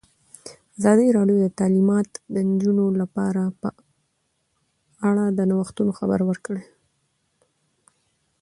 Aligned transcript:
ازادي 0.79 1.07
راډیو 1.17 1.37
د 1.41 1.47
تعلیمات 1.59 2.09
د 2.33 2.35
نجونو 2.49 2.85
لپاره 3.01 3.43
په 3.61 3.69
اړه 5.09 5.25
د 5.37 5.39
نوښتونو 5.49 5.91
خبر 5.99 6.19
ورکړی. 6.29 6.63